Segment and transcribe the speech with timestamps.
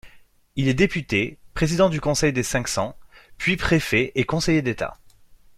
[0.55, 2.95] Il est député, président du Conseil des Cinq-Cents,
[3.37, 4.97] puis préfet et conseiller d'État.